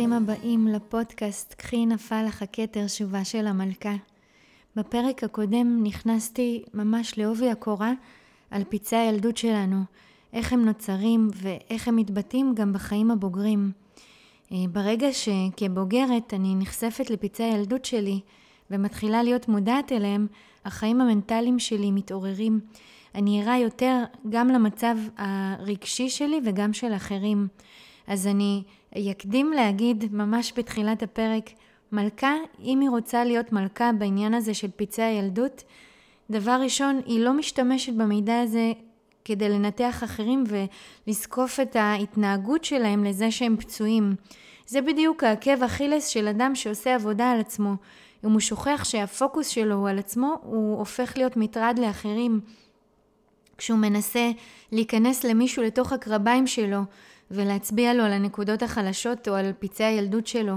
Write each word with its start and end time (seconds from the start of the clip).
ברוכים 0.00 0.22
הבאים 0.22 0.68
לפודקאסט 0.68 1.54
"קחי 1.54 1.86
נפל 1.86 2.24
לך 2.26 2.42
הכתר 2.42 2.86
שובה 2.86 3.24
של 3.24 3.46
המלכה". 3.46 3.94
בפרק 4.76 5.24
הקודם 5.24 5.80
נכנסתי 5.82 6.62
ממש 6.74 7.18
לעובי 7.18 7.50
הקורה 7.50 7.92
על 8.50 8.62
פצעי 8.68 8.98
הילדות 8.98 9.36
שלנו, 9.36 9.82
איך 10.32 10.52
הם 10.52 10.64
נוצרים 10.64 11.28
ואיך 11.34 11.88
הם 11.88 11.96
מתבטאים 11.96 12.54
גם 12.54 12.72
בחיים 12.72 13.10
הבוגרים. 13.10 13.72
אה, 14.52 14.56
ברגע 14.72 15.08
שכבוגרת 15.12 16.34
אני 16.34 16.54
נחשפת 16.54 17.10
לפצעי 17.10 17.52
הילדות 17.52 17.84
שלי 17.84 18.20
ומתחילה 18.70 19.22
להיות 19.22 19.48
מודעת 19.48 19.92
אליהם, 19.92 20.26
החיים 20.64 21.00
המנטליים 21.00 21.58
שלי 21.58 21.90
מתעוררים. 21.90 22.60
אני 23.14 23.42
ערה 23.42 23.58
יותר 23.58 24.04
גם 24.30 24.48
למצב 24.48 24.96
הרגשי 25.16 26.08
שלי 26.08 26.40
וגם 26.44 26.72
של 26.72 26.92
אחרים. 26.92 27.48
אז 28.06 28.26
אני 28.26 28.62
אקדים 28.98 29.52
להגיד 29.52 30.04
ממש 30.12 30.52
בתחילת 30.56 31.02
הפרק, 31.02 31.50
מלכה, 31.92 32.34
אם 32.62 32.80
היא 32.80 32.90
רוצה 32.90 33.24
להיות 33.24 33.52
מלכה 33.52 33.90
בעניין 33.98 34.34
הזה 34.34 34.54
של 34.54 34.68
פצעי 34.76 35.04
הילדות, 35.04 35.62
דבר 36.30 36.58
ראשון, 36.62 37.00
היא 37.06 37.20
לא 37.20 37.32
משתמשת 37.32 37.92
במידע 37.92 38.40
הזה 38.40 38.72
כדי 39.24 39.48
לנתח 39.48 40.04
אחרים 40.04 40.44
ולזקוף 41.06 41.60
את 41.60 41.76
ההתנהגות 41.76 42.64
שלהם 42.64 43.04
לזה 43.04 43.30
שהם 43.30 43.56
פצועים. 43.56 44.14
זה 44.66 44.80
בדיוק 44.80 45.24
העקב 45.24 45.62
אכילס 45.62 46.06
של 46.06 46.28
אדם 46.28 46.54
שעושה 46.54 46.94
עבודה 46.94 47.30
על 47.30 47.40
עצמו. 47.40 47.74
אם 48.24 48.30
הוא 48.30 48.40
שוכח 48.40 48.84
שהפוקוס 48.84 49.48
שלו 49.48 49.74
הוא 49.74 49.88
על 49.88 49.98
עצמו, 49.98 50.34
הוא 50.42 50.78
הופך 50.78 51.12
להיות 51.16 51.36
מטרד 51.36 51.78
לאחרים. 51.78 52.40
כשהוא 53.58 53.78
מנסה 53.78 54.30
להיכנס 54.72 55.24
למישהו 55.24 55.62
לתוך 55.62 55.92
הקרביים 55.92 56.46
שלו 56.46 56.80
ולהצביע 57.30 57.94
לו 57.94 58.02
על 58.02 58.12
הנקודות 58.12 58.62
החלשות 58.62 59.28
או 59.28 59.34
על 59.34 59.52
פצעי 59.58 59.86
הילדות 59.86 60.26
שלו, 60.26 60.54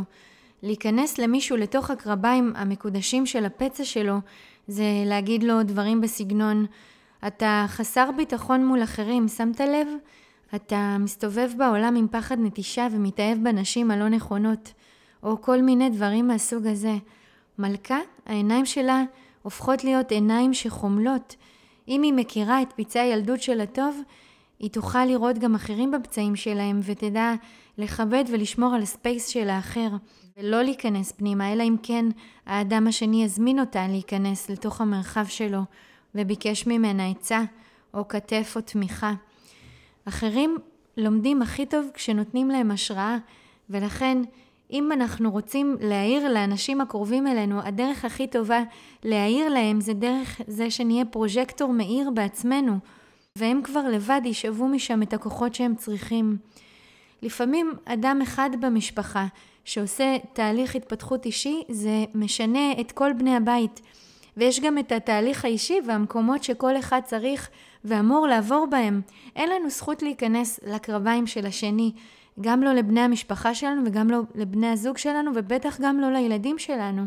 להיכנס 0.64 1.18
למישהו 1.18 1.58
לתוך 1.58 1.90
הקרביים 1.90 2.54
המקודשים 2.56 3.26
של 3.26 3.46
הפצע 3.46 3.86
שלו, 3.86 4.18
זה 4.68 4.84
להגיד 5.06 5.44
לו 5.44 5.64
דברים 5.64 6.02
בסגנון, 6.02 6.66
אתה 7.28 7.66
חסר 7.68 8.10
ביטחון 8.18 8.66
מול 8.66 8.84
אחרים, 8.84 9.28
שמת 9.28 9.60
לב? 9.60 9.88
אתה 10.56 10.98
מסתובב 11.00 11.52
בעולם 11.58 11.96
עם 11.96 12.08
פחד 12.08 12.38
נטישה 12.40 12.88
ומתאהב 12.92 13.38
בנשים 13.44 13.92
הלא 13.92 14.10
נכונות, 14.10 14.74
או 15.24 15.42
כל 15.42 15.62
מיני 15.62 15.90
דברים 15.90 16.28
מהסוג 16.28 16.68
הזה. 16.68 16.94
מלכה, 17.60 18.00
העיניים 18.26 18.66
שלה 18.66 19.04
הופכות 19.42 19.84
להיות 19.84 20.12
עיניים 20.12 20.54
שחומלות. 20.54 21.36
אם 21.88 22.02
היא 22.02 22.14
מכירה 22.14 22.62
את 22.62 22.74
פצעי 22.76 23.02
הילדות 23.02 23.42
של 23.42 23.62
הטוב, 23.62 24.02
היא 24.60 24.70
תוכל 24.72 25.06
לראות 25.06 25.38
גם 25.38 25.56
אחרים 25.56 25.92
בפצעים 25.92 26.36
שלהם 26.36 26.80
ותדע 26.84 27.34
לכבד 27.78 28.24
ולשמור 28.32 28.74
על 28.74 28.82
הספייס 28.82 29.28
של 29.28 29.50
האחר 29.50 29.90
ולא 30.38 30.62
להיכנס 30.62 31.12
פנימה, 31.12 31.54
אלא 31.54 31.64
אם 31.64 31.76
כן 31.84 32.06
האדם 32.46 32.88
השני 32.88 33.24
יזמין 33.24 33.60
אותה 33.60 33.88
להיכנס 33.88 34.50
לתוך 34.50 34.82
המרחב 34.82 35.26
שלו 35.26 35.62
וביקש 36.16 36.68
ממנה 36.68 37.10
עצה 37.10 37.42
או 37.94 38.08
כתף 38.08 38.54
או 38.56 38.62
תמיכה. 38.62 39.14
אחרים 40.06 40.58
לומדים 40.98 41.42
הכי 41.42 41.66
טוב 41.66 41.86
כשנותנים 41.94 42.50
להם 42.50 42.72
השראה 42.72 43.18
ולכן 43.70 44.18
אם 44.72 44.92
אנחנו 44.92 45.32
רוצים 45.32 45.78
להעיר 45.82 46.30
לאנשים 46.30 46.82
הקרובים 46.82 47.28
אלינו, 47.28 47.60
הדרך 47.64 48.06
הכי 48.06 48.28
טובה 48.28 48.64
להעיר 49.04 49.50
להם 49.50 49.82
זה 49.82 49.94
דרך 49.94 50.42
זה 50.48 50.72
שנהיה 50.72 51.06
פרוז'קטור 51.06 51.74
מאיר 51.74 52.10
בעצמנו, 52.10 52.78
והם 53.38 53.62
כבר 53.64 53.90
לבד 53.90 54.22
ישאבו 54.26 54.68
משם 54.68 55.02
את 55.02 55.14
הכוחות 55.14 55.56
שהם 55.56 55.76
צריכים. 55.76 56.38
לפעמים 57.22 57.74
אדם 57.86 58.20
אחד 58.24 58.50
במשפחה 58.60 59.26
שעושה 59.66 60.18
תהליך 60.34 60.76
התפתחות 60.76 61.26
אישי, 61.26 61.64
זה 61.70 62.06
משנה 62.16 62.72
את 62.82 62.92
כל 62.92 63.14
בני 63.14 63.36
הבית. 63.36 63.82
ויש 64.38 64.60
גם 64.60 64.78
את 64.78 64.92
התהליך 64.92 65.46
האישי 65.46 65.80
והמקומות 65.88 66.44
שכל 66.44 66.78
אחד 66.80 67.02
צריך 67.04 67.50
ואמור 67.86 68.28
לעבור 68.28 68.68
בהם. 68.70 69.02
אין 69.36 69.50
לנו 69.50 69.70
זכות 69.70 70.04
להיכנס 70.04 70.60
לקרביים 70.64 71.28
של 71.28 71.46
השני. 71.46 71.92
גם 72.42 72.64
לא 72.64 72.74
לבני 72.74 73.02
המשפחה 73.02 73.56
שלנו 73.56 73.82
וגם 73.86 74.10
לא 74.10 74.20
לבני 74.36 74.68
הזוג 74.68 74.98
שלנו 74.98 75.32
ובטח 75.36 75.78
גם 75.82 76.00
לא 76.00 76.12
לילדים 76.12 76.60
שלנו. 76.60 77.06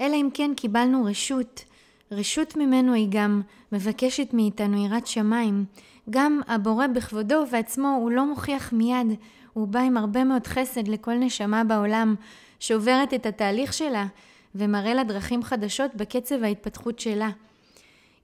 אלא 0.00 0.14
אם 0.14 0.28
כן 0.34 0.50
קיבלנו 0.56 1.04
רשות. 1.04 1.64
רשות 2.12 2.56
ממנו 2.56 2.92
היא 2.92 3.08
גם 3.10 3.42
מבקשת 3.72 4.28
מאיתנו 4.32 4.86
יראת 4.86 5.06
שמיים. 5.06 5.64
גם 6.10 6.40
הבורא 6.46 6.86
בכבודו 6.86 7.34
ובעצמו 7.34 7.88
הוא 7.88 8.10
לא 8.10 8.26
מוכיח 8.26 8.72
מיד, 8.72 9.06
הוא 9.52 9.68
בא 9.68 9.80
עם 9.80 9.96
הרבה 9.96 10.24
מאוד 10.24 10.46
חסד 10.46 10.88
לכל 10.88 11.14
נשמה 11.14 11.64
בעולם 11.64 12.14
שעוברת 12.60 13.14
את 13.14 13.26
התהליך 13.26 13.72
שלה 13.72 14.06
ומראה 14.54 14.94
לה 14.94 15.04
דרכים 15.04 15.42
חדשות 15.42 15.94
בקצב 15.94 16.42
ההתפתחות 16.42 16.98
שלה. 16.98 17.30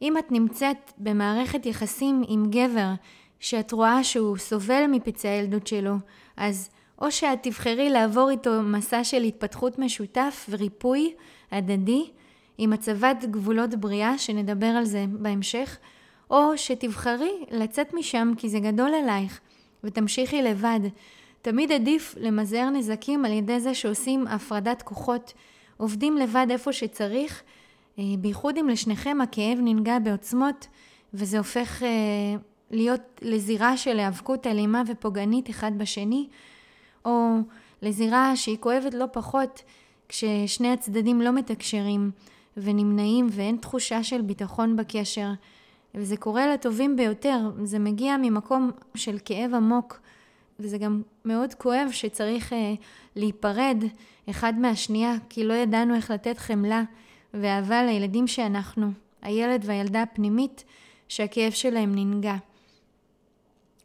אם 0.02 0.18
את 0.18 0.32
נמצאת 0.32 0.92
במערכת 0.98 1.66
יחסים 1.66 2.22
עם 2.28 2.46
גבר 2.50 2.88
שאת 3.40 3.72
רואה 3.72 4.04
שהוא 4.04 4.36
סובל 4.36 4.86
מפצעי 4.86 5.30
הילדות 5.30 5.66
שלו, 5.66 5.94
אז 6.36 6.70
או 7.02 7.10
שאת 7.10 7.38
תבחרי 7.42 7.90
לעבור 7.90 8.30
איתו 8.30 8.62
מסע 8.62 9.04
של 9.04 9.22
התפתחות 9.22 9.78
משותף 9.78 10.46
וריפוי 10.50 11.14
הדדי 11.52 12.10
עם 12.58 12.72
הצבת 12.72 13.24
גבולות 13.24 13.74
בריאה, 13.74 14.18
שנדבר 14.18 14.66
על 14.66 14.84
זה 14.84 15.04
בהמשך, 15.08 15.78
או 16.30 16.58
שתבחרי 16.58 17.44
לצאת 17.50 17.94
משם 17.94 18.32
כי 18.36 18.48
זה 18.48 18.60
גדול 18.60 18.94
עלייך 18.94 19.40
ותמשיכי 19.84 20.42
לבד. 20.42 20.80
תמיד 21.42 21.72
עדיף 21.72 22.14
למזער 22.20 22.70
נזקים 22.70 23.24
על 23.24 23.32
ידי 23.32 23.60
זה 23.60 23.74
שעושים 23.74 24.26
הפרדת 24.26 24.82
כוחות, 24.82 25.32
עובדים 25.76 26.16
לבד 26.16 26.46
איפה 26.50 26.72
שצריך, 26.72 27.42
אה, 27.98 28.04
בייחוד 28.18 28.58
אם 28.58 28.68
לשניכם 28.68 29.18
הכאב 29.20 29.58
ננגע 29.60 29.98
בעוצמות 29.98 30.66
וזה 31.14 31.38
הופך 31.38 31.82
אה, 31.82 31.88
להיות 32.70 33.20
לזירה 33.22 33.76
של 33.76 33.98
היאבקות 33.98 34.46
אלימה 34.46 34.82
ופוגענית 34.86 35.50
אחד 35.50 35.72
בשני, 35.78 36.28
או 37.04 37.36
לזירה 37.82 38.36
שהיא 38.36 38.56
כואבת 38.60 38.94
לא 38.94 39.06
פחות 39.12 39.62
כששני 40.08 40.72
הצדדים 40.72 41.20
לא 41.20 41.32
מתקשרים 41.32 42.10
ונמנעים 42.56 43.26
ואין 43.30 43.56
תחושה 43.56 44.02
של 44.02 44.22
ביטחון 44.22 44.76
בקשר. 44.76 45.30
וזה 45.94 46.16
קורה 46.16 46.54
לטובים 46.54 46.96
ביותר, 46.96 47.50
זה 47.64 47.78
מגיע 47.78 48.16
ממקום 48.16 48.70
של 48.94 49.18
כאב 49.24 49.54
עמוק, 49.54 50.00
וזה 50.60 50.78
גם 50.78 51.02
מאוד 51.24 51.54
כואב 51.54 51.88
שצריך 51.90 52.52
אה, 52.52 52.74
להיפרד 53.16 53.84
אחד 54.30 54.58
מהשנייה, 54.58 55.14
כי 55.28 55.44
לא 55.44 55.54
ידענו 55.54 55.94
איך 55.94 56.10
לתת 56.10 56.38
חמלה 56.38 56.82
ואהבה 57.34 57.84
לילדים 57.84 58.26
שאנחנו, 58.26 58.90
הילד 59.22 59.62
והילדה 59.64 60.02
הפנימית, 60.02 60.64
שהכאב 61.08 61.52
שלהם 61.52 61.94
ננגע. 61.94 62.36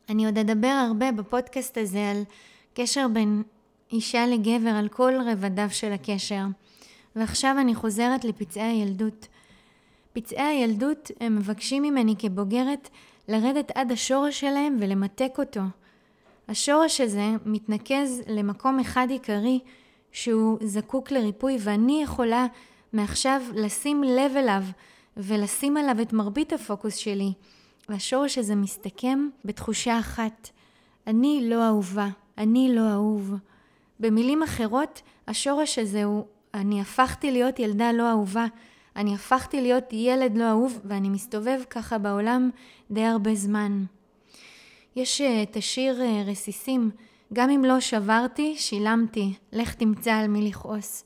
אני 0.10 0.26
עוד 0.26 0.38
אדבר 0.38 0.68
הרבה 0.68 1.12
בפודקאסט 1.12 1.78
הזה 1.78 2.10
על 2.10 2.24
קשר 2.74 3.08
בין 3.14 3.44
אישה 3.92 4.28
לגבר, 4.28 4.70
על 4.70 4.88
כל 4.88 5.14
רבדיו 5.32 5.68
של 5.72 5.92
הקשר. 5.92 6.44
ועכשיו 7.16 7.56
אני 7.60 7.76
חוזרת 7.76 8.26
לפצעי 8.26 8.64
הילדות. 8.64 9.28
פצעי 10.14 10.44
הילדות 10.44 11.12
הם 11.20 11.36
מבקשים 11.36 11.84
ממני 11.84 12.16
כבוגרת 12.20 12.90
לרדת 13.28 13.72
עד 13.76 13.92
השורש 13.92 14.40
שלהם 14.40 14.78
ולמתק 14.80 15.34
אותו. 15.40 15.62
השורש 16.48 17.02
הזה 17.02 17.30
מתנקז 17.46 18.22
למקום 18.28 18.80
אחד 18.80 19.08
עיקרי 19.10 19.60
שהוא 20.12 20.58
זקוק 20.62 21.12
לריפוי 21.12 21.58
ואני 21.60 22.04
יכולה 22.04 22.48
מעכשיו 22.94 23.42
לשים 23.56 24.04
לב 24.04 24.36
אליו 24.36 24.64
ולשים 25.18 25.78
עליו 25.78 26.02
את 26.02 26.14
מרבית 26.14 26.54
הפוקוס 26.54 26.96
שלי. 26.96 27.34
והשורש 27.90 28.38
הזה 28.38 28.56
מסתכם 28.56 29.30
בתחושה 29.46 30.00
אחת, 30.00 30.50
אני 31.08 31.50
לא 31.50 31.68
אהובה, 31.68 32.08
אני 32.38 32.76
לא 32.76 32.92
אהוב. 32.92 33.34
במילים 34.00 34.44
אחרות, 34.44 35.02
השורש 35.28 35.80
הזה 35.80 36.04
הוא, 36.04 36.26
אני 36.54 36.82
הפכתי 36.82 37.32
להיות 37.32 37.60
ילדה 37.60 37.92
לא 37.92 38.10
אהובה, 38.10 38.46
אני 38.96 39.16
הפכתי 39.16 39.62
להיות 39.62 39.84
ילד 39.92 40.38
לא 40.38 40.50
אהוב, 40.50 40.80
ואני 40.86 41.10
מסתובב 41.10 41.62
ככה 41.70 41.98
בעולם 41.98 42.50
די 42.92 43.04
הרבה 43.04 43.36
זמן. 43.36 43.84
יש 44.96 45.22
אה, 45.22 45.44
את 45.44 45.56
השיר 45.56 46.02
אה, 46.02 46.24
רסיסים, 46.26 46.92
גם 47.34 47.50
אם 47.50 47.66
לא 47.66 47.80
שברתי, 47.80 48.56
שילמתי, 48.58 49.34
לך 49.54 49.74
תמצא 49.74 50.14
על 50.14 50.28
מי 50.28 50.42
לכעוס. 50.42 51.04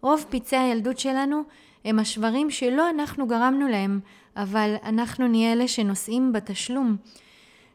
רוב 0.00 0.24
פצעי 0.30 0.58
הילדות 0.58 0.98
שלנו 0.98 1.42
הם 1.84 1.98
השברים 1.98 2.50
שלא 2.50 2.90
אנחנו 2.90 3.26
גרמנו 3.26 3.68
להם, 3.68 4.00
אבל 4.36 4.74
אנחנו 4.82 5.28
נהיה 5.28 5.52
אלה 5.52 5.68
שנושאים 5.68 6.32
בתשלום. 6.32 6.96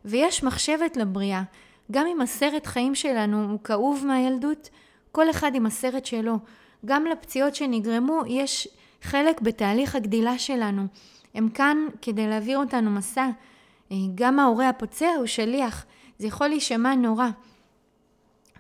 ויש 0.06 0.44
מחשבת 0.44 0.98
לבריאה, 0.98 1.44
גם 1.92 2.06
אם 2.08 2.22
הסרט 2.22 2.66
חיים 2.66 2.96
שלנו 2.96 3.50
הוא 3.50 3.60
כאוב 3.64 4.04
מהילדות, 4.08 4.70
כל 5.12 5.30
אחד 5.30 5.56
עם 5.56 5.66
הסרט 5.66 6.06
שלו. 6.06 6.38
גם 6.86 7.06
לפציעות 7.06 7.56
שנגרמו 7.56 8.22
יש 8.28 8.68
חלק 9.02 9.42
בתהליך 9.42 9.96
הגדילה 9.96 10.40
שלנו. 10.40 10.86
הם 11.34 11.50
כאן 11.50 11.78
כדי 12.02 12.28
להעביר 12.28 12.58
אותנו 12.58 12.92
מסע. 12.92 13.30
גם 14.16 14.40
ההורה 14.40 14.70
הפוצע 14.70 15.08
הוא 15.18 15.26
שליח, 15.26 15.86
זה 16.18 16.28
יכול 16.28 16.48
להישמע 16.48 16.96
נורא. 16.96 17.28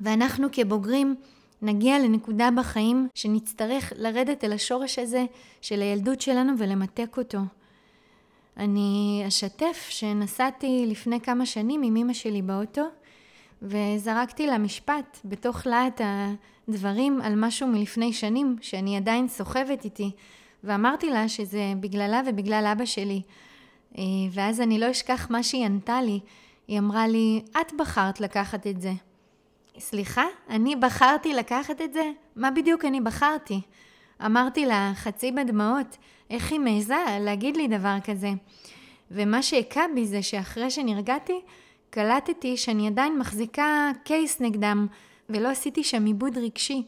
ואנחנו 0.01 0.47
כבוגרים 0.51 1.15
נגיע 1.61 1.99
לנקודה 1.99 2.49
בחיים 2.57 3.07
שנצטרך 3.15 3.93
לרדת 3.95 4.43
אל 4.43 4.53
השורש 4.53 4.99
הזה 4.99 5.25
של 5.61 5.81
הילדות 5.81 6.21
שלנו 6.21 6.53
ולמתק 6.57 7.17
אותו. 7.17 7.39
אני 8.57 9.23
אשתף 9.27 9.87
שנסעתי 9.89 10.85
לפני 10.87 11.21
כמה 11.21 11.45
שנים 11.45 11.83
עם 11.83 11.95
אמא 11.95 12.13
שלי 12.13 12.41
באוטו 12.41 12.81
וזרקתי 13.63 14.47
לה 14.47 14.57
משפט 14.57 15.19
בתוך 15.25 15.67
להט 15.67 16.01
הדברים 16.67 17.21
על 17.21 17.33
משהו 17.35 17.67
מלפני 17.67 18.13
שנים 18.13 18.55
שאני 18.61 18.97
עדיין 18.97 19.27
סוחבת 19.27 19.85
איתי 19.85 20.11
ואמרתי 20.63 21.09
לה 21.09 21.29
שזה 21.29 21.73
בגללה 21.79 22.21
ובגלל 22.27 22.65
אבא 22.71 22.85
שלי 22.85 23.21
אה, 23.97 24.03
ואז 24.31 24.61
אני 24.61 24.79
לא 24.79 24.91
אשכח 24.91 25.27
מה 25.29 25.43
שהיא 25.43 25.65
ענתה 25.65 26.01
לי 26.01 26.19
היא 26.67 26.79
אמרה 26.79 27.07
לי, 27.07 27.41
את 27.61 27.73
בחרת 27.79 28.19
לקחת 28.19 28.67
את 28.67 28.81
זה. 28.81 28.91
סליחה? 29.79 30.23
אני 30.49 30.75
בחרתי 30.75 31.33
לקחת 31.33 31.81
את 31.81 31.93
זה? 31.93 32.11
מה 32.35 32.51
בדיוק 32.51 32.85
אני 32.85 33.01
בחרתי? 33.01 33.61
אמרתי 34.25 34.65
לה, 34.65 34.91
חצי 34.95 35.31
בדמעות, 35.31 35.97
איך 36.29 36.51
היא 36.51 36.59
מעיזה 36.59 36.95
להגיד 37.19 37.57
לי 37.57 37.67
דבר 37.67 37.95
כזה? 38.03 38.29
ומה 39.11 39.43
שהכה 39.43 39.81
בי 39.95 40.05
זה 40.05 40.23
שאחרי 40.23 40.71
שנרגעתי, 40.71 41.41
קלטתי 41.93 42.57
שאני 42.57 42.87
עדיין 42.87 43.19
מחזיקה 43.19 43.91
case 44.03 44.41
נגדם, 44.41 44.87
ולא 45.29 45.47
עשיתי 45.47 45.83
שם 45.83 46.05
עיבוד 46.05 46.37
רגשי. 46.37 46.83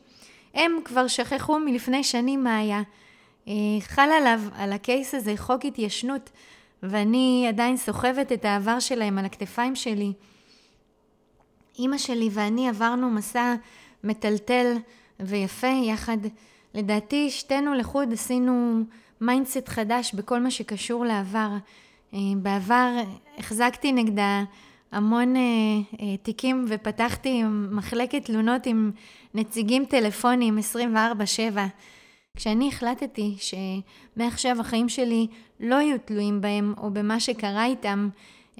הם 0.54 0.72
כבר 0.86 1.07
שכחו 1.07 1.60
מלפני 1.60 2.04
שנים 2.04 2.44
מה 2.44 2.57
היה. 2.57 2.81
אה, 3.48 3.54
חל 3.80 4.10
עליו, 4.22 4.40
על 4.56 4.74
ה 4.74 4.82
case 4.82 5.16
הזה, 5.16 5.34
חוק 5.38 5.66
התיישנות, 5.66 6.30
ואני 6.84 7.46
עדיין 7.50 7.78
סוחבת 7.78 8.31
את 8.31 8.46
העבר 8.46 8.80
שלהם 8.80 9.18
על 9.18 9.25
הכתפיים 9.25 9.75
שלי. 9.75 10.13
אימא 11.80 11.98
שלי 11.98 12.30
ואני 12.31 12.69
עברנו 12.69 13.10
מסע 13.10 13.56
מטלטל 14.04 14.78
ויפה 15.19 15.68
יחד. 15.68 16.18
לדעתי 16.74 17.30
שתינו 17.30 17.74
לחוד 17.74 18.13
עשינו 18.13 18.84
mindset 19.22 19.68
חדש 19.69 20.13
בכל 20.13 20.40
מה 20.40 20.51
שקשור 20.51 21.06
לעבר. 21.06 21.50
אה, 22.13 22.19
בעבר 22.38 22.90
החזקתי 23.38 23.92
נגדה 23.92 24.44
המון 24.96 25.36
אה, 25.36 25.42
אה, 26.02 26.18
תיקים 26.18 26.66
ופתחתי 26.68 27.44
מחלקת 27.72 28.26
תלונות 28.26 28.66
עם 28.66 28.92
נציגים 29.34 29.86
טלפונים 29.86 30.58
24/7. 30.58 31.58
כשאני 32.36 32.68
החלטתי 32.68 33.36
שמעכשיו 33.40 34.60
החיים 34.60 34.90
שלי 34.90 35.28
לא 35.60 35.76
יהיו 35.76 35.98
תלויים 36.06 36.42
בהם 36.42 36.74
או 36.78 36.92
במה 36.92 37.20
שקרה 37.20 37.66
איתם, 37.66 38.10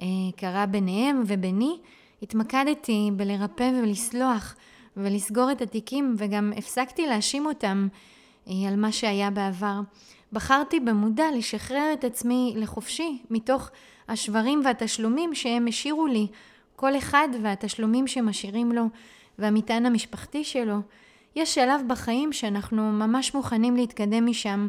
אה, 0.02 0.06
קרה 0.36 0.66
ביניהם 0.66 1.22
וביני, 1.26 1.76
התמקדתי 2.22 3.10
בלרפא 3.12 3.70
ולסלוח 3.82 4.54
ולסגור 4.96 5.52
את 5.52 5.62
התיקים 5.62 6.14
וגם 6.18 6.52
הפסקתי 6.56 7.06
להאשים 7.06 7.46
אותם 7.46 7.88
אה, 8.48 8.68
על 8.68 8.76
מה 8.76 8.92
שהיה 8.92 9.30
בעבר. 9.30 9.80
בחרתי 10.32 10.80
במודע 10.80 11.24
לשחרר 11.36 11.92
את 11.92 12.04
עצמי 12.04 12.54
לחופשי 12.56 13.18
מתוך 13.30 13.70
השברים 14.08 14.62
והתשלומים 14.64 15.34
שהם 15.34 15.66
השאירו 15.66 16.06
לי, 16.06 16.26
כל 16.76 16.96
אחד 16.98 17.28
והתשלומים 17.42 18.06
שמשאירים 18.06 18.72
לו 18.72 18.84
והמטען 19.38 19.86
המשפחתי 19.86 20.44
שלו. 20.44 20.78
יש 21.36 21.54
שלב 21.54 21.80
בחיים 21.86 22.32
שאנחנו 22.32 22.92
ממש 22.92 23.34
מוכנים 23.34 23.76
להתקדם 23.76 24.26
משם 24.26 24.66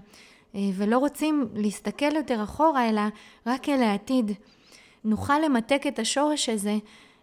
אה, 0.56 0.60
ולא 0.74 0.98
רוצים 0.98 1.48
להסתכל 1.56 2.16
יותר 2.16 2.44
אחורה 2.44 2.90
אלא 2.90 3.02
רק 3.46 3.70
אל 3.70 3.84
העתיד. 3.84 4.32
נוכל 5.04 5.40
למתק 5.40 5.82
את 5.88 6.00
השורש 6.00 6.50
הזה 6.50 6.78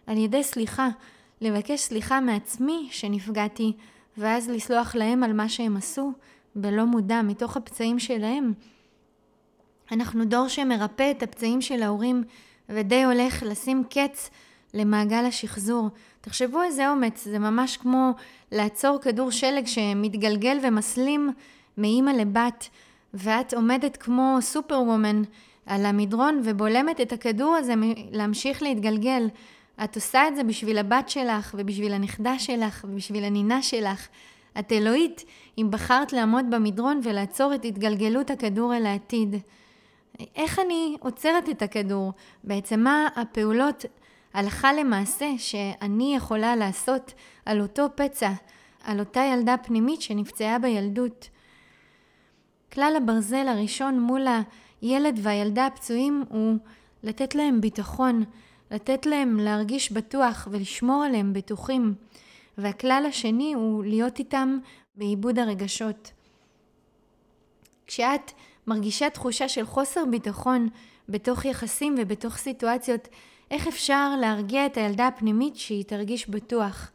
על 0.07 0.17
ידי 0.17 0.43
סליחה, 0.43 0.89
לבקש 1.41 1.79
סליחה 1.79 2.19
מעצמי 2.19 2.87
שנפגעתי 2.91 3.73
ואז 4.17 4.49
לסלוח 4.49 4.95
להם 4.95 5.23
על 5.23 5.33
מה 5.33 5.49
שהם 5.49 5.77
עשו 5.77 6.11
בלא 6.55 6.85
מודע 6.85 7.21
מתוך 7.21 7.57
הפצעים 7.57 7.99
שלהם. 7.99 8.53
אנחנו 9.91 10.25
דור 10.25 10.47
שמרפא 10.47 11.11
את 11.11 11.23
הפצעים 11.23 11.61
של 11.61 11.83
ההורים 11.83 12.23
ודי 12.69 13.03
הולך 13.03 13.43
לשים 13.43 13.83
קץ 13.89 14.29
למעגל 14.73 15.25
השחזור. 15.25 15.89
תחשבו 16.21 16.63
איזה 16.63 16.89
אומץ, 16.89 17.23
זה 17.23 17.39
ממש 17.39 17.77
כמו 17.77 18.11
לעצור 18.51 18.99
כדור 19.01 19.31
שלג 19.31 19.65
שמתגלגל 19.65 20.57
ומסלים 20.63 21.29
מאימא 21.77 22.09
לבת, 22.09 22.69
ואת 23.13 23.53
עומדת 23.53 23.97
כמו 23.97 24.37
סופר 24.41 24.81
וומן 24.81 25.21
על 25.65 25.85
המדרון 25.85 26.41
ובולמת 26.43 27.01
את 27.01 27.13
הכדור 27.13 27.55
הזה 27.55 27.73
להמשיך 28.11 28.61
להתגלגל. 28.63 29.27
את 29.83 29.95
עושה 29.95 30.27
את 30.27 30.35
זה 30.35 30.43
בשביל 30.43 30.77
הבת 30.77 31.09
שלך, 31.09 31.55
ובשביל 31.57 31.93
הנכדה 31.93 32.39
שלך, 32.39 32.85
ובשביל 32.89 33.23
הנינה 33.23 33.61
שלך. 33.61 34.07
את 34.59 34.71
אלוהית 34.71 35.25
אם 35.57 35.67
בחרת 35.69 36.13
לעמוד 36.13 36.45
במדרון 36.49 36.99
ולעצור 37.03 37.55
את 37.55 37.65
התגלגלות 37.65 38.31
הכדור 38.31 38.75
אל 38.75 38.85
העתיד. 38.85 39.35
איך 40.35 40.59
אני 40.59 40.97
עוצרת 40.99 41.49
את 41.49 41.61
הכדור? 41.61 42.13
בעצם 42.43 42.79
מה 42.79 43.07
הפעולות 43.15 43.85
הלכה 44.33 44.73
למעשה 44.73 45.25
שאני 45.37 46.15
יכולה 46.15 46.55
לעשות 46.55 47.13
על 47.45 47.61
אותו 47.61 47.87
פצע, 47.95 48.31
על 48.83 48.99
אותה 48.99 49.21
ילדה 49.33 49.55
פנימית 49.63 50.01
שנפצעה 50.01 50.59
בילדות. 50.59 51.29
כלל 52.73 52.93
הברזל 52.97 53.47
הראשון 53.47 53.99
מול 53.99 54.27
הילד 54.81 55.19
והילדה 55.21 55.65
הפצועים 55.65 56.23
הוא 56.29 56.55
לתת 57.03 57.35
להם 57.35 57.61
ביטחון, 57.61 58.23
לתת 58.71 59.05
להם 59.05 59.39
להרגיש 59.39 59.91
בטוח 59.91 60.47
ולשמור 60.51 61.03
עליהם 61.03 61.33
בטוחים. 61.33 61.95
והכלל 62.57 63.05
השני 63.09 63.53
הוא 63.53 63.83
להיות 63.83 64.19
איתם 64.19 64.57
בעיבוד 64.95 65.39
הרגשות. 65.39 66.11
כשאת 67.87 68.31
מרגישה 68.67 69.09
תחושה 69.09 69.49
של 69.49 69.65
חוסר 69.65 70.05
ביטחון 70.05 70.69
בתוך 71.09 71.45
יחסים 71.45 71.95
ובתוך 71.97 72.37
סיטואציות 72.37 73.07
איך 73.51 73.67
אפשר 73.67 74.15
להרגיע 74.21 74.65
את 74.65 74.77
הילדה 74.77 75.07
הפנימית 75.07 75.55
שהיא 75.55 75.83
תרגיש 75.83 76.29
בטוח? 76.29 76.91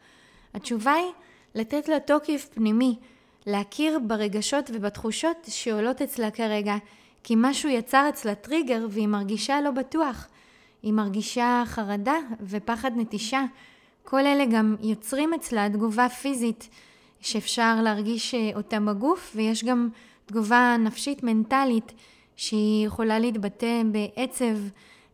התשובה 0.54 0.92
היא 0.92 1.12
לתת 1.54 1.88
לה 1.88 2.00
תוקף 2.00 2.48
פנימי, 2.54 2.98
להכיר 3.46 3.98
ברגשות 4.06 4.70
ובתחושות 4.74 5.36
שעולות 5.48 6.02
אצלה 6.02 6.30
כרגע, 6.30 6.76
כי 7.24 7.34
משהו 7.36 7.70
יצר 7.70 8.08
אצלה 8.08 8.34
טריגר 8.34 8.86
והיא 8.90 9.08
מרגישה 9.08 9.60
לא 9.60 9.70
בטוח. 9.70 10.28
היא 10.82 10.92
מרגישה 10.92 11.62
חרדה 11.66 12.16
ופחד 12.40 12.90
נטישה. 12.96 13.44
כל 14.04 14.26
אלה 14.26 14.44
גם 14.44 14.76
יוצרים 14.80 15.34
אצלה 15.34 15.68
תגובה 15.68 16.08
פיזית 16.08 16.68
שאפשר 17.20 17.82
להרגיש 17.82 18.34
אה, 18.34 18.50
אותה 18.56 18.80
בגוף, 18.80 19.32
ויש 19.36 19.64
גם 19.64 19.88
תגובה 20.30 20.76
נפשית 20.78 21.22
מנטלית 21.22 21.92
שהיא 22.36 22.86
יכולה 22.86 23.18
להתבטא 23.18 23.82
בעצב, 23.92 24.56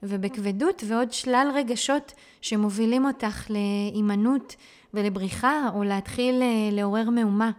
ובכבדות 0.02 0.82
ועוד 0.86 1.12
שלל 1.12 1.50
רגשות 1.54 2.12
שמובילים 2.40 3.04
אותך 3.04 3.50
להימנעות 3.50 4.56
ולבריחה 4.94 5.70
או 5.74 5.84
להתחיל 5.84 6.42
אה, 6.42 6.68
לעורר 6.72 7.10
מהומה. 7.10 7.50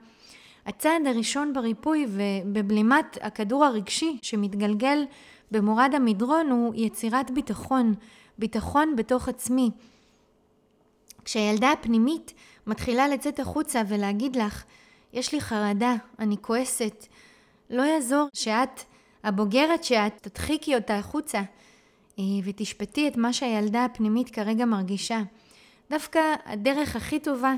הצעד 0.66 1.08
הראשון 1.08 1.54
בריפוי 1.54 2.06
ובבלימת 2.10 3.18
הכדור 3.22 3.66
הרגשי 3.66 4.18
שמתגלגל 4.22 5.04
במורד 5.52 5.92
המדרון 5.96 6.50
הוא 6.50 6.74
יצירת 6.76 7.32
ביטחון, 7.32 7.94
ביטחון 8.38 8.96
בתוך 8.96 9.28
עצמי. 9.30 9.72
כשהילדה 11.26 11.72
הפנימית 11.72 12.34
מתחילה 12.68 13.08
לצאת 13.08 13.40
החוצה 13.40 13.82
ולהגיד 13.88 14.36
לך, 14.36 14.64
יש 15.14 15.34
לי 15.34 15.42
חרדה, 15.42 15.96
אני 16.20 16.36
כועסת, 16.42 17.08
לא 17.70 17.82
יעזור 17.82 18.28
שאת, 18.34 18.82
הבוגרת 19.24 19.84
שאת, 19.84 20.14
תדחיקי 20.22 20.76
אותה 20.76 20.98
החוצה. 20.98 21.42
אה, 22.20 22.24
ותשפטי 22.44 23.08
את 23.08 23.18
מה 23.18 23.34
שהילדה 23.34 23.86
הפנימית 23.86 24.30
כרגע 24.30 24.66
מרגישה. 24.66 25.22
דווקא 25.90 26.20
הדרך 26.46 26.96
הכי 26.96 27.20
טובה 27.20 27.54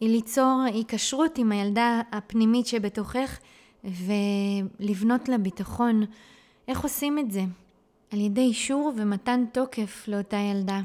היא 0.00 0.10
ליצור 0.10 0.62
היקשרות 0.66 1.38
עם 1.38 1.52
הילדה 1.52 2.00
הפנימית 2.12 2.66
שבתוכך 2.66 3.38
ולבנות 3.84 5.28
לה 5.28 5.38
ביטחון. 5.38 6.02
איך 6.68 6.80
עושים 6.80 7.18
את 7.18 7.30
זה? 7.30 7.42
על 8.12 8.20
ידי 8.20 8.40
אישור 8.40 8.92
ומתן 8.96 9.44
תוקף 9.52 10.08
לאותה 10.08 10.36
ילדה. 10.36 10.80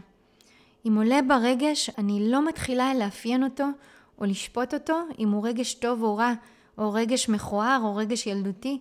אם 0.87 0.95
עולה 0.95 1.19
ברגש, 1.27 1.89
אני 1.97 2.31
לא 2.31 2.47
מתחילה 2.47 2.93
לאפיין 2.93 3.43
אותו 3.43 3.65
או 4.17 4.25
לשפוט 4.25 4.73
אותו 4.73 4.97
אם 5.19 5.29
הוא 5.29 5.47
רגש 5.47 5.73
טוב 5.73 6.03
או 6.03 6.15
רע, 6.17 6.33
או 6.77 6.93
רגש 6.93 7.29
מכוער 7.29 7.79
או 7.83 7.95
רגש 7.95 8.27
ילדותי. 8.27 8.79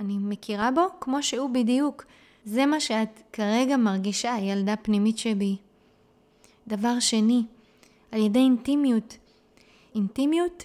אני 0.00 0.16
מכירה 0.20 0.70
בו 0.70 0.82
כמו 1.00 1.22
שהוא 1.22 1.50
בדיוק, 1.50 2.04
זה 2.44 2.66
מה 2.66 2.80
שאת 2.80 3.20
כרגע 3.32 3.76
מרגישה, 3.76 4.36
ילדה 4.40 4.76
פנימית 4.76 5.18
שבי. 5.18 5.56
דבר 6.68 7.00
שני, 7.00 7.42
על 8.12 8.20
ידי 8.20 8.38
אינטימיות. 8.38 9.16
אינטימיות 9.94 10.64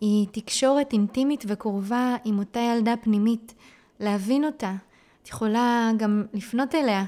היא 0.00 0.26
תקשורת 0.32 0.92
אינטימית 0.92 1.44
וקרובה 1.46 2.16
עם 2.24 2.38
אותה 2.38 2.60
ילדה 2.60 2.94
פנימית, 2.96 3.54
להבין 4.00 4.44
אותה. 4.44 4.74
את 5.22 5.28
יכולה 5.28 5.90
גם 5.96 6.24
לפנות 6.34 6.74
אליה 6.74 7.04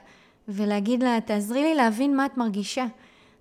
ולהגיד 0.49 1.03
לה, 1.03 1.21
תעזרי 1.21 1.63
לי 1.63 1.75
להבין 1.75 2.17
מה 2.17 2.27
את 2.27 2.37
מרגישה. 2.37 2.87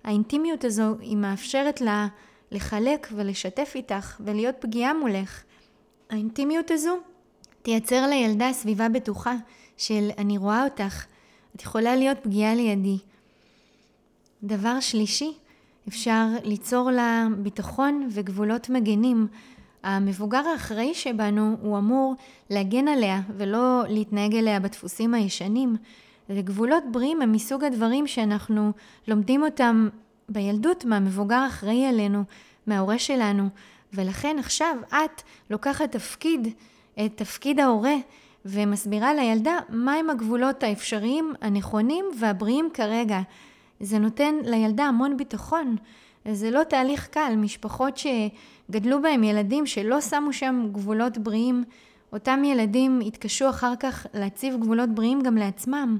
האינטימיות 0.04 0.64
הזו 0.64 0.94
היא 1.00 1.16
מאפשרת 1.16 1.80
לה 1.80 2.08
לחלק 2.50 3.08
ולשתף 3.16 3.72
איתך 3.74 4.20
ולהיות 4.24 4.54
פגיעה 4.60 4.94
מולך. 4.94 5.42
האינטימיות 6.10 6.70
הזו 6.70 6.96
תייצר 7.62 8.06
לילדה 8.06 8.52
סביבה 8.52 8.88
בטוחה 8.88 9.34
של 9.76 10.10
אני 10.18 10.38
רואה 10.38 10.64
אותך, 10.64 11.04
את 11.56 11.62
יכולה 11.62 11.96
להיות 11.96 12.18
פגיעה 12.22 12.54
לידי. 12.54 12.98
דבר 14.42 14.80
שלישי, 14.80 15.32
אפשר 15.88 16.26
ליצור 16.44 16.90
לה 16.90 17.26
ביטחון 17.38 18.08
וגבולות 18.10 18.68
מגנים. 18.68 19.26
המבוגר 19.82 20.48
האחראי 20.48 20.94
שבנו 20.94 21.56
הוא 21.62 21.78
אמור 21.78 22.14
להגן 22.50 22.88
עליה 22.88 23.20
ולא 23.36 23.82
להתנהג 23.88 24.34
אליה 24.34 24.60
בדפוסים 24.60 25.14
הישנים. 25.14 25.76
וגבולות 26.30 26.84
בריאים 26.92 27.22
הם 27.22 27.32
מסוג 27.32 27.64
הדברים 27.64 28.06
שאנחנו 28.06 28.72
לומדים 29.08 29.42
אותם 29.42 29.88
בילדות 30.28 30.84
מהמבוגר 30.84 31.36
האחראי 31.36 31.86
עלינו, 31.86 32.24
מההורה 32.66 32.98
שלנו. 32.98 33.48
ולכן 33.94 34.36
עכשיו 34.38 34.76
את 34.88 35.22
לוקחת 35.50 35.92
תפקיד, 35.92 36.48
את 37.04 37.12
תפקיד 37.16 37.60
ההורה, 37.60 37.94
ומסבירה 38.44 39.14
לילדה 39.14 39.58
מהם 39.68 40.10
הגבולות 40.10 40.62
האפשריים, 40.62 41.34
הנכונים 41.40 42.04
והבריאים 42.18 42.68
כרגע. 42.74 43.20
זה 43.80 43.98
נותן 43.98 44.34
לילדה 44.44 44.84
המון 44.84 45.16
ביטחון. 45.16 45.76
זה 46.32 46.50
לא 46.50 46.62
תהליך 46.62 47.06
קל, 47.06 47.34
משפחות 47.36 47.94
שגדלו 47.96 49.02
בהם 49.02 49.24
ילדים 49.24 49.66
שלא 49.66 50.00
שמו 50.00 50.32
שם 50.32 50.68
גבולות 50.72 51.18
בריאים, 51.18 51.64
אותם 52.12 52.44
ילדים 52.44 53.02
יתקשו 53.02 53.50
אחר 53.50 53.72
כך 53.80 54.06
להציב 54.14 54.56
גבולות 54.60 54.94
בריאים 54.94 55.22
גם 55.22 55.36
לעצמם. 55.36 55.98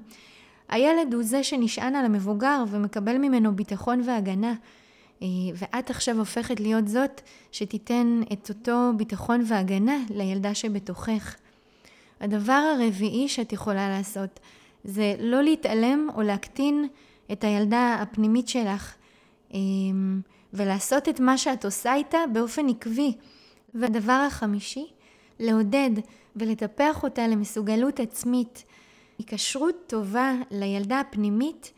הילד 0.69 1.15
הוא 1.15 1.23
זה 1.23 1.45
שנשען 1.45 1.95
על 1.95 2.05
המבוגר 2.05 2.65
ומקבל 2.69 3.19
ממנו 3.19 3.57
ביטחון 3.57 4.01
והגנה. 4.05 4.55
אה, 5.23 5.27
ואת 5.55 5.91
עכשיו 5.91 6.19
הופכת 6.19 6.61
להיות 6.61 6.89
זאת 6.89 7.21
שתיתן 7.53 8.21
את 8.33 8.49
אותו 8.49 8.91
ביטחון 8.97 9.43
והגנה 9.47 9.97
לילדה 10.11 10.55
שבתוכך. 10.55 11.37
הדבר 12.21 12.73
הרביעי 12.77 13.29
שאת 13.29 13.53
יכולה 13.53 13.89
לעשות 13.89 14.41
זה 14.85 15.15
לא 15.19 15.43
להתעלם 15.43 16.09
או 16.15 16.23
להקטין 16.23 16.89
את 17.33 17.45
הילדה 17.45 17.97
הפנימית 18.00 18.49
שלך 18.49 18.95
אמ, 19.55 20.21
ולעשות 20.53 21.09
את 21.09 21.21
מה 21.21 21.39
שאת 21.39 21.65
עושה 21.65 21.95
איתה 21.95 22.19
באופן 22.33 22.69
עקבי. 22.69 23.12
והדבר 23.75 24.25
החמישי, 24.27 24.87
לעודד 25.41 25.91
ולטפח 26.37 27.03
אותה 27.03 27.29
למסוגלות 27.29 28.00
עצמית. 28.00 28.65
היקשרות 29.19 29.75
טובה 29.87 30.33
לילדה 30.50 31.00
הפנימית 31.00 31.73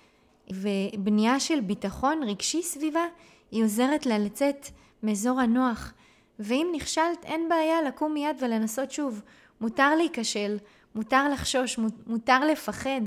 ובנייה 0.53 1.41
של 1.41 1.61
ביטחון 1.61 2.23
רגשי 2.23 2.63
סביבה 2.63 3.05
היא 3.51 3.65
עוזרת 3.65 4.07
לה 4.07 4.19
לצאת 4.19 4.67
מאזור 5.03 5.41
הנוח. 5.41 5.93
ואם 6.39 6.67
נכשלת 6.75 7.25
אין 7.25 7.49
בעיה 7.49 7.83
לקום 7.83 8.15
מיד 8.15 8.37
ולנסות 8.41 8.91
שוב. 8.91 9.23
מותר 9.61 9.95
להיכשל, 9.97 10.57
מותר 10.95 11.29
לחשוש, 11.29 11.79
מותר 12.07 12.45
לפחד. 12.45 13.01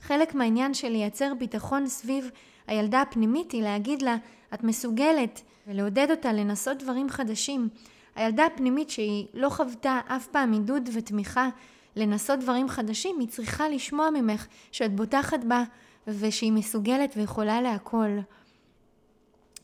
חלק 0.00 0.34
מהעניין 0.34 0.74
של 0.74 0.88
לייצר 0.88 1.34
ביטחון 1.38 1.86
סביב 1.86 2.30
הילדה 2.66 3.02
הפנימית 3.02 3.52
היא 3.52 3.62
להגיד 3.62 4.02
לה, 4.02 4.16
את 4.54 4.64
מסוגלת, 4.64 5.40
ולעודד 5.66 6.06
אותה 6.10 6.32
לנסות 6.32 6.82
דברים 6.82 7.08
חדשים. 7.08 7.68
הילדה 8.16 8.46
הפנימית 8.46 8.90
שהיא 8.90 9.26
לא 9.34 9.48
חוותה 9.48 10.00
אף 10.06 10.26
פעם 10.26 10.52
עידוד 10.52 10.88
ותמיכה 10.92 11.48
לנסות 11.96 12.38
דברים 12.38 12.68
חדשים, 12.68 13.16
היא 13.20 13.28
צריכה 13.28 13.68
לשמוע 13.68 14.10
ממך 14.10 14.46
שאת 14.72 14.96
בוטחת 14.96 15.44
בה 15.44 15.64
ושהיא 16.06 16.52
מסוגלת 16.52 17.14
ויכולה 17.16 17.60
להכל. 17.60 18.18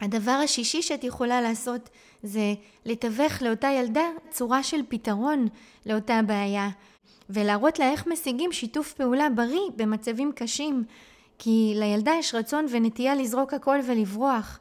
הדבר 0.00 0.41
השישי 0.45 0.83
שאת 0.83 1.05
יכולה 1.05 1.41
לעשות 1.41 1.91
זה 2.23 2.55
לתווך 2.85 3.43
לאותה 3.43 3.69
ילדה 3.69 4.05
צורה 4.31 4.62
של 4.62 4.81
פתרון 4.88 5.49
לאותה 5.87 6.21
בעיה 6.26 6.69
ולהראות 7.31 7.79
לה 7.79 7.91
איך 7.91 8.07
משיגים 8.07 8.53
שיתוף 8.53 8.93
פעולה 8.93 9.31
בריא 9.31 9.71
במצבים 9.76 10.33
קשים 10.35 10.85
כי 11.38 11.73
לילדה 11.76 12.12
יש 12.19 12.35
רצון 12.35 12.67
ונטייה 12.71 13.14
לזרוק 13.14 13.55
הכל 13.55 13.79
ולברוח. 13.87 14.61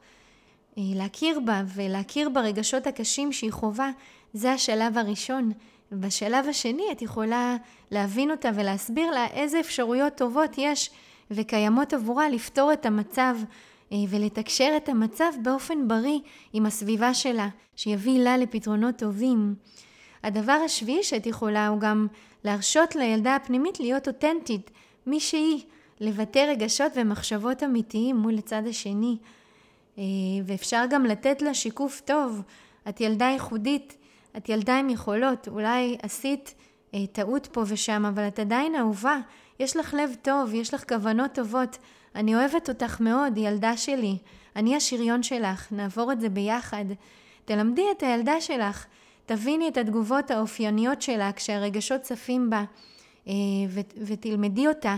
אה, 0.77 0.83
להכיר 0.95 1.39
בה 1.39 1.61
ולהכיר 1.75 2.29
ברגשות 2.29 2.87
הקשים 2.87 3.31
שהיא 3.31 3.51
חווה 3.51 3.91
זה 4.33 4.51
השלב 4.51 4.97
הראשון. 4.97 5.51
בשלב 5.91 6.47
השני 6.47 6.83
את 6.91 7.01
יכולה 7.01 7.55
להבין 7.91 8.31
אותה 8.31 8.49
ולהסביר 8.55 9.11
לה 9.11 9.27
איזה 9.27 9.59
אפשרויות 9.59 10.15
טובות 10.15 10.51
יש 10.57 10.89
וקיימות 11.35 11.93
עבורה 11.93 12.29
לפתור 12.29 12.73
את 12.73 12.85
המצב 12.85 13.35
אה, 13.91 13.97
ולתקשר 14.09 14.73
את 14.77 14.89
המצב 14.89 15.31
באופן 15.43 15.87
בריא 15.87 16.19
עם 16.53 16.65
הסביבה 16.65 17.13
שלה, 17.13 17.47
שיביא 17.75 18.19
לה 18.19 18.37
לפתרונות 18.37 18.97
טובים. 18.97 19.55
הדבר 20.23 20.59
השביעי 20.65 21.03
שאת 21.03 21.25
יכולה 21.25 21.67
הוא 21.67 21.79
גם 21.79 22.07
להרשות 22.43 22.95
לילדה 22.95 23.35
הפנימית 23.35 23.79
להיות 23.79 24.07
אותנטית, 24.07 24.71
מי 25.07 25.19
שהיא, 25.19 25.63
לבטא 25.99 26.39
רגשות 26.39 26.91
ומחשבות 26.95 27.63
אמיתיים 27.63 28.15
מול 28.15 28.37
הצד 28.37 28.63
השני. 28.69 29.17
אה, 29.97 30.03
ואפשר 30.45 30.85
גם 30.89 31.05
לתת 31.05 31.41
לה 31.41 31.53
שיקוף 31.53 32.01
טוב. 32.05 32.41
את 32.89 33.01
ילדה 33.01 33.25
ייחודית, 33.25 33.97
את 34.37 34.49
ילדה 34.49 34.79
עם 34.79 34.89
יכולות, 34.89 35.47
אולי 35.47 35.97
עשית 36.01 36.55
אה, 36.93 37.07
טעות 37.11 37.47
פה 37.51 37.63
ושם, 37.67 38.05
אבל 38.05 38.27
את 38.27 38.39
עדיין 38.39 38.75
אהובה. 38.75 39.19
יש 39.59 39.77
לך 39.77 39.93
לב 39.93 40.15
טוב, 40.21 40.53
יש 40.53 40.73
לך 40.73 40.83
כוונות 40.89 41.33
טובות. 41.33 41.77
אני 42.15 42.35
אוהבת 42.35 42.69
אותך 42.69 43.01
מאוד, 43.01 43.37
ילדה 43.37 43.77
שלי. 43.77 44.17
אני 44.55 44.75
השריון 44.75 45.23
שלך, 45.23 45.67
נעבור 45.71 46.11
את 46.11 46.21
זה 46.21 46.29
ביחד. 46.29 46.85
תלמדי 47.45 47.85
את 47.97 48.03
הילדה 48.03 48.41
שלך, 48.41 48.85
תביני 49.25 49.67
את 49.67 49.77
התגובות 49.77 50.31
האופייניות 50.31 51.01
שלה 51.01 51.31
כשהרגשות 51.31 52.01
צפים 52.01 52.49
בה, 52.49 52.63
אה, 53.27 53.33
ותלמדי 54.05 54.67
אותה. 54.67 54.95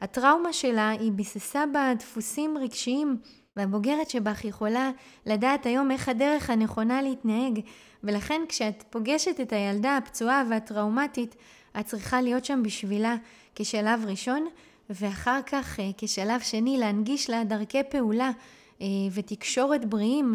הטראומה 0.00 0.52
שלה 0.52 0.90
היא 0.90 1.12
ביססה 1.12 1.64
בה 1.72 1.92
דפוסים 1.98 2.58
רגשיים, 2.58 3.16
והבוגרת 3.56 4.10
שבך 4.10 4.44
יכולה 4.44 4.90
לדעת 5.26 5.66
היום 5.66 5.90
איך 5.90 6.08
הדרך 6.08 6.50
הנכונה 6.50 7.02
להתנהג, 7.02 7.60
ולכן 8.04 8.40
כשאת 8.48 8.84
פוגשת 8.90 9.40
את 9.40 9.52
הילדה 9.52 9.96
הפצועה 9.96 10.42
והטראומטית, 10.50 11.36
את 11.80 11.86
צריכה 11.86 12.20
להיות 12.20 12.44
שם 12.44 12.62
בשבילה 12.62 13.16
כשלב 13.58 14.04
ראשון, 14.06 14.46
ואחר 14.90 15.40
כך 15.46 15.80
אה, 15.80 15.90
כשלב 15.98 16.40
שני 16.40 16.78
להנגיש 16.78 17.30
לה 17.30 17.44
דרכי 17.44 17.82
פעולה 17.90 18.30
אה, 18.80 18.86
ותקשורת 19.12 19.84
בריאים, 19.84 20.34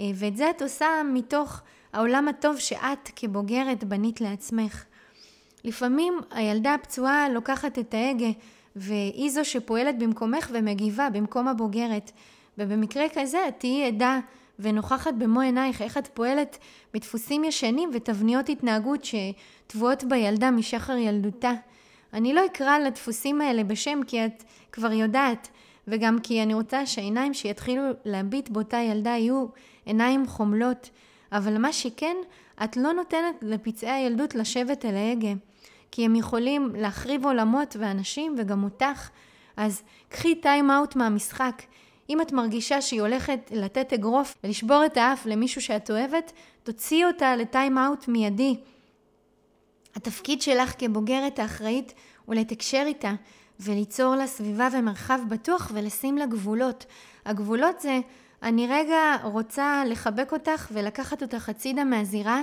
אה, 0.00 0.10
ואת 0.14 0.36
זה 0.36 0.50
את 0.50 0.62
עושה 0.62 0.86
מתוך 1.12 1.60
העולם 1.92 2.28
הטוב 2.28 2.58
שאת 2.58 3.10
כבוגרת 3.16 3.84
בנית 3.84 4.20
לעצמך. 4.20 4.84
לפעמים 5.64 6.20
הילדה 6.30 6.74
הפצועה 6.74 7.28
לוקחת 7.28 7.78
את 7.78 7.94
ההגה 7.94 8.30
והיא 8.76 9.30
זו 9.30 9.44
שפועלת 9.44 9.98
במקומך 9.98 10.50
ומגיבה 10.52 11.10
במקום 11.10 11.48
הבוגרת. 11.48 12.10
ובמקרה 12.58 13.04
כזה 13.14 13.48
את 13.48 13.54
תהיי 13.58 13.86
עדה 13.86 14.18
ונוכחת 14.58 15.14
במו 15.14 15.40
עינייך 15.40 15.82
איך 15.82 15.98
את 15.98 16.08
פועלת 16.14 16.58
בדפוסים 16.94 17.44
ישנים 17.44 17.90
ותבניות 17.92 18.48
התנהגות 18.48 19.04
שטבועות 19.04 20.04
בילדה 20.04 20.50
משחר 20.50 20.96
ילדותה. 20.96 21.52
אני 22.12 22.34
לא 22.34 22.46
אקרא 22.46 22.78
לדפוסים 22.78 23.40
האלה 23.40 23.64
בשם 23.64 24.00
כי 24.06 24.26
את 24.26 24.44
כבר 24.72 24.92
יודעת, 24.92 25.48
וגם 25.88 26.18
כי 26.22 26.42
אני 26.42 26.54
רוצה 26.54 26.86
שהעיניים 26.86 27.34
שיתחילו 27.34 27.82
להביט 28.04 28.48
באותה 28.48 28.76
ילדה 28.76 29.10
יהיו 29.10 29.46
עיניים 29.84 30.26
חומלות, 30.26 30.90
אבל 31.32 31.58
מה 31.58 31.72
שכן, 31.72 32.16
את 32.64 32.76
לא 32.76 32.92
נותנת 32.92 33.34
לפצעי 33.42 33.90
הילדות 33.90 34.34
לשבת 34.34 34.84
אל 34.84 34.94
ההגה, 34.94 35.32
כי 35.90 36.04
הם 36.04 36.16
יכולים 36.16 36.72
להחריב 36.76 37.26
עולמות 37.26 37.76
ואנשים 37.78 38.34
וגם 38.38 38.64
אותך, 38.64 39.08
אז 39.56 39.82
קחי 40.08 40.34
טיים 40.34 40.70
אאוט 40.70 40.96
מהמשחק. 40.96 41.62
אם 42.10 42.20
את 42.20 42.32
מרגישה 42.32 42.80
שהיא 42.80 43.00
הולכת 43.00 43.50
לתת 43.54 43.92
אגרוף 43.92 44.34
ולשבור 44.44 44.86
את 44.86 44.96
האף 44.96 45.26
למישהו 45.26 45.60
שאת 45.60 45.90
אוהבת, 45.90 46.32
תוציאי 46.62 47.04
אותה 47.04 47.36
לטיים 47.36 47.78
אאוט 47.78 48.08
מיידי. 48.08 48.56
התפקיד 49.96 50.42
שלך 50.42 50.74
כבוגרת 50.78 51.38
האחראית 51.38 51.94
הוא 52.24 52.34
לתקשר 52.34 52.82
איתה 52.86 53.12
וליצור 53.60 54.14
לה 54.14 54.26
סביבה 54.26 54.68
ומרחב 54.72 55.18
בטוח 55.28 55.70
ולשים 55.74 56.18
לה 56.18 56.26
גבולות. 56.26 56.86
הגבולות 57.24 57.80
זה 57.80 58.00
אני 58.42 58.66
רגע 58.66 59.16
רוצה 59.22 59.82
לחבק 59.86 60.32
אותך 60.32 60.68
ולקחת 60.72 61.22
אותך 61.22 61.48
הצידה 61.48 61.84
מהזירה 61.84 62.40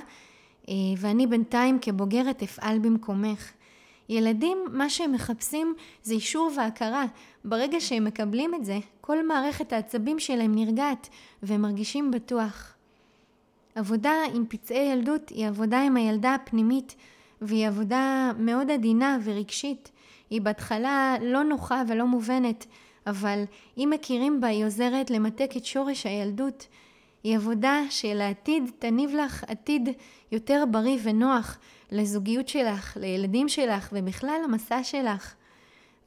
אה, 0.69 0.74
ואני 0.98 1.27
בינתיים 1.27 1.79
כבוגרת 1.81 2.43
אפעל 2.43 2.79
במקומך. 2.79 3.51
ילדים, 4.10 4.57
מה 4.72 4.89
שהם 4.89 5.12
מחפשים 5.12 5.75
זה 6.03 6.13
אישור 6.13 6.51
והכרה. 6.57 7.05
ברגע 7.45 7.79
שהם 7.79 8.03
מקבלים 8.03 8.55
את 8.55 8.65
זה, 8.65 8.79
כל 9.01 9.27
מערכת 9.27 9.74
העצבים 9.74 10.19
שלהם 10.19 10.55
נרגעת 10.55 11.10
והם 11.43 11.62
מרגישים 11.62 12.12
בטוח. 12.12 12.74
עבודה 13.75 14.13
עם 14.33 14.45
פצעי 14.50 14.91
ילדות 14.91 15.29
היא 15.29 15.48
עבודה 15.48 15.81
עם 15.81 15.98
הילדה 15.98 16.33
הפנימית 16.33 16.95
והיא 17.43 17.67
עבודה 17.67 18.31
מאוד 18.39 18.71
עדינה 18.71 19.17
ורגשית. 19.23 19.91
היא 20.29 20.41
בהתחלה 20.41 21.15
לא 21.21 21.43
נוחה 21.43 21.81
ולא 21.88 22.07
מובנת, 22.07 22.65
אבל 23.07 23.43
אם 23.77 23.89
מכירים 23.93 24.41
בה 24.41 24.47
היא 24.47 24.65
עוזרת 24.65 25.09
למתק 25.09 25.51
את 25.57 25.65
שורש 25.65 26.05
הילדות. 26.05 26.67
היא 27.23 27.35
עבודה 27.38 27.81
שלעתיד 27.89 28.71
תניב 28.79 29.12
לך 29.15 29.43
עתיד 29.47 29.89
יותר 30.31 30.63
בריא 30.71 30.97
ונוח 31.03 31.57
לזוגיות 31.91 32.47
שלך, 32.47 32.97
לילדים 33.00 33.50
שלך 33.50 33.89
ובכלל 33.91 34.39
למסע 34.43 34.83
שלך. 34.83 35.33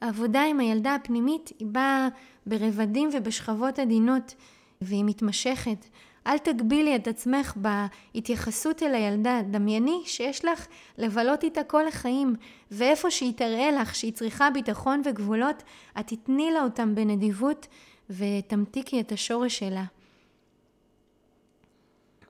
העבודה 0.01 0.43
עם 0.43 0.59
הילדה 0.59 0.95
הפנימית 0.95 1.51
היא 1.59 1.67
באה 1.67 2.07
ברבדים 2.45 3.09
ובשכבות 3.13 3.79
עדינות 3.79 4.35
והיא 4.81 5.03
מתמשכת. 5.05 5.85
אל 6.27 6.37
תגבילי 6.37 6.95
את 6.95 7.07
עצמך 7.07 7.53
בהתייחסות 7.55 8.83
אל 8.83 8.95
הילדה. 8.95 9.41
דמייני 9.51 10.01
שיש 10.05 10.45
לך 10.45 10.67
לבלות 10.97 11.43
איתה 11.43 11.63
כל 11.63 11.87
החיים, 11.87 12.35
ואיפה 12.71 13.11
שהיא 13.11 13.33
תראה 13.33 13.71
לך 13.71 13.95
שהיא 13.95 14.13
צריכה 14.13 14.49
ביטחון 14.49 15.01
וגבולות, 15.05 15.63
את 15.99 16.07
תתני 16.07 16.51
לה 16.51 16.63
אותם 16.63 16.95
בנדיבות 16.95 17.67
ותמתיקי 18.09 18.99
את 18.99 19.11
השורש 19.11 19.59
שלה. 19.59 19.83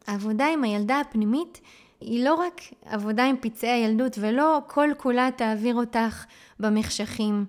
העבודה 0.07 0.47
עם 0.47 0.63
הילדה 0.63 0.99
הפנימית 0.99 1.61
היא 2.01 2.25
לא 2.25 2.33
רק 2.33 2.61
עבודה 2.85 3.25
עם 3.25 3.35
פצעי 3.41 3.69
הילדות 3.69 4.17
ולא 4.19 4.59
כל 4.67 4.89
כולה 4.97 5.29
תעביר 5.35 5.75
אותך 5.75 6.25
במחשכים. 6.59 7.45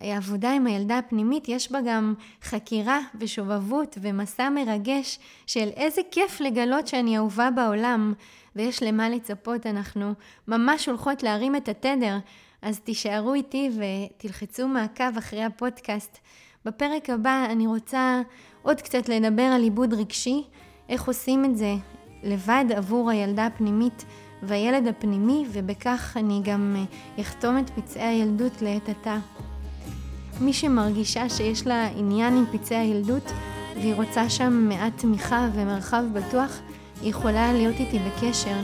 עבודה 0.00 0.52
עם 0.52 0.66
הילדה 0.66 0.98
הפנימית 0.98 1.48
יש 1.48 1.72
בה 1.72 1.78
גם 1.86 2.14
חקירה 2.42 3.00
ושובבות 3.20 3.98
ומסע 4.00 4.48
מרגש 4.48 5.18
של 5.46 5.68
איזה 5.76 6.00
כיף 6.10 6.40
לגלות 6.40 6.86
שאני 6.86 7.16
אהובה 7.16 7.50
בעולם 7.50 8.12
ויש 8.56 8.82
למה 8.82 9.08
לצפות, 9.08 9.66
אנחנו 9.66 10.12
ממש 10.48 10.88
הולכות 10.88 11.22
להרים 11.22 11.56
את 11.56 11.68
התדר, 11.68 12.18
אז 12.62 12.80
תישארו 12.80 13.34
איתי 13.34 13.70
ותלחצו 13.76 14.68
מעקב 14.68 15.16
אחרי 15.18 15.44
הפודקאסט. 15.44 16.18
בפרק 16.64 17.10
הבא 17.10 17.46
אני 17.50 17.66
רוצה 17.66 18.22
עוד 18.62 18.80
קצת 18.80 19.08
לדבר 19.08 19.42
על 19.42 19.62
עיבוד 19.62 19.94
רגשי, 19.94 20.42
איך 20.88 21.04
עושים 21.04 21.44
את 21.44 21.56
זה 21.56 21.74
לבד 22.22 22.64
עבור 22.76 23.10
הילדה 23.10 23.46
הפנימית 23.46 24.04
והילד 24.42 24.86
הפנימי, 24.86 25.44
ובכך 25.52 26.16
אני 26.16 26.40
גם 26.44 26.76
אה, 26.76 27.20
אחתום 27.20 27.58
את 27.58 27.70
פצעי 27.70 28.02
הילדות 28.02 28.62
לעת 28.62 28.88
עתה. 28.88 29.18
מי 30.40 30.52
שמרגישה 30.52 31.28
שיש 31.28 31.66
לה 31.66 31.88
עניין 31.96 32.36
עם 32.36 32.44
פצעי 32.52 32.78
הילדות 32.78 33.32
והיא 33.76 33.94
רוצה 33.94 34.30
שם 34.30 34.66
מעט 34.68 34.92
תמיכה 34.96 35.48
ומרחב 35.54 36.04
בטוח, 36.12 36.58
היא 37.02 37.10
יכולה 37.10 37.52
להיות 37.52 37.74
איתי 37.78 37.98
בקשר. 37.98 38.56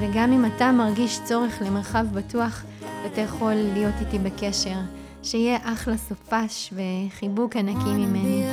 וגם 0.00 0.32
אם 0.32 0.44
אתה 0.44 0.72
מרגיש 0.72 1.20
צורך 1.24 1.62
למרחב 1.66 2.06
בטוח, 2.12 2.62
אתה 3.06 3.20
יכול 3.20 3.54
להיות 3.54 3.94
איתי 4.00 4.18
בקשר. 4.18 4.78
שיהיה 5.22 5.58
אחלה 5.62 5.96
סופש 5.96 6.72
וחיבוק 6.72 7.56
ענקי 7.56 7.90
ממני. 7.90 8.44